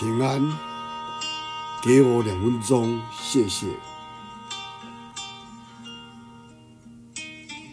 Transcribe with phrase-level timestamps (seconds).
[0.00, 0.40] 平安，
[1.82, 3.66] 给我两分钟，谢谢。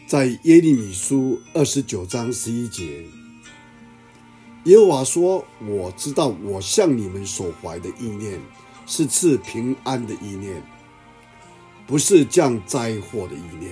[0.05, 3.05] 在耶利米书二十九章十一节，
[4.65, 8.41] 耶和华说：“我知道我向你们所怀的意念
[8.85, 10.61] 是赐平安的意念，
[11.87, 13.71] 不是降灾祸的意念，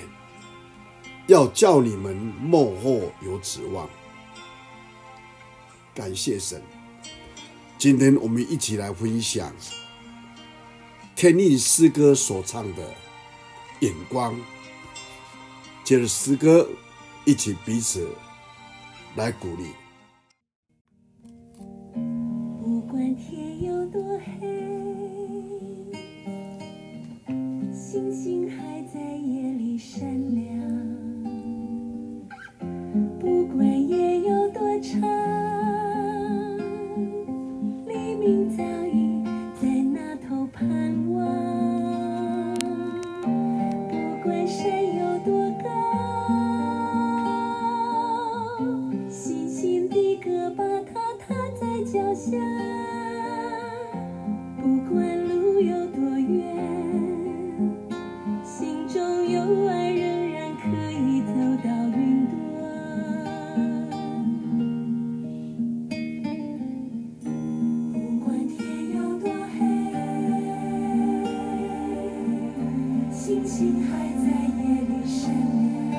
[1.28, 3.90] 要叫你们末后有指望。”
[5.94, 6.64] 感谢神。
[7.86, 9.54] 今天我们一起来分享
[11.16, 12.84] 天意诗歌所唱的
[13.82, 14.34] 《眼光》，
[15.84, 16.68] 借着诗歌
[17.26, 18.10] 一起彼此
[19.16, 19.66] 来鼓励。
[22.60, 24.48] 不管天有多黑，
[27.72, 28.45] 星星
[73.58, 74.28] 星还在
[74.60, 75.32] 夜里闪
[75.90, 75.96] 亮，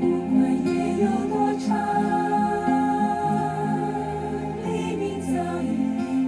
[0.00, 0.02] 不
[0.34, 0.68] 管夜
[1.04, 1.66] 有多长，
[4.64, 5.30] 黎明早
[5.62, 5.64] 已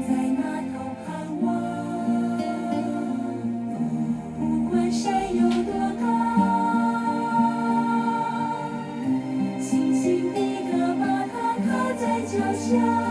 [0.06, 0.40] 在那
[0.70, 0.72] 头
[1.04, 1.08] 盼
[1.42, 1.44] 望，
[4.38, 4.40] 不
[4.70, 5.02] 管山
[5.34, 6.02] 有多高，
[9.58, 10.38] 星星的
[10.70, 11.66] 歌，把它踏
[11.98, 13.09] 在脚下。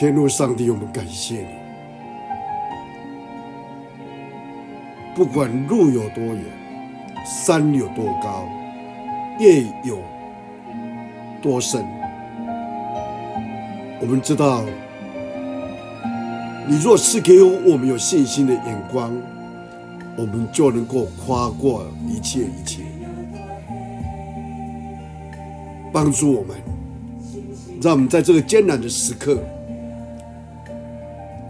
[0.00, 1.48] 天路上帝，我们感谢你。
[5.14, 6.42] 不管路有多远，
[7.26, 8.48] 山有多高，
[9.38, 9.98] 夜有
[11.42, 11.84] 多深，
[14.00, 14.64] 我们知道，
[16.66, 19.14] 你若是给我们有信心的眼光，
[20.16, 22.84] 我们就能够跨过一切一切，
[25.92, 26.56] 帮助我们，
[27.82, 29.38] 让我们在这个艰难的时刻。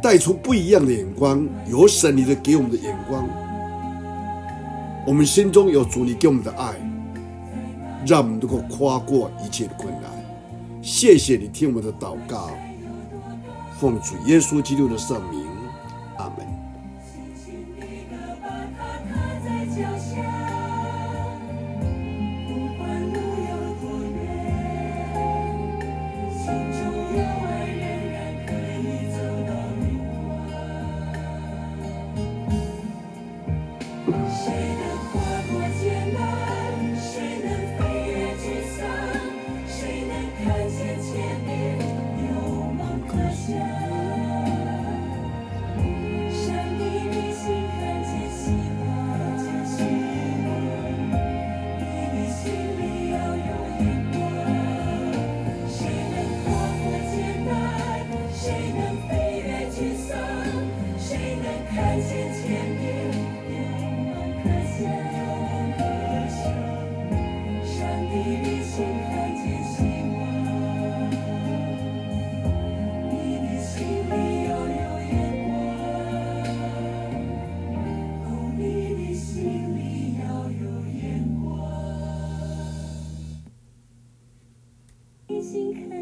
[0.03, 3.29] 带出不一样的眼光，有神你的给我们的眼光，
[5.07, 6.75] 我们心中有主你给我们的爱，
[8.07, 10.11] 让我们能够跨过一切的困难。
[10.81, 12.51] 谢谢你听我们的祷告，
[13.79, 15.45] 奉主耶稣基督的圣名，
[16.17, 16.50] 阿门。
[85.51, 86.00] 心开